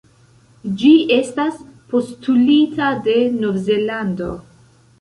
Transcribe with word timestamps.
Ĝi 0.79 0.93
estas 1.17 1.59
postulita 1.93 2.89
de 3.09 3.17
Novzelando. 3.39 4.35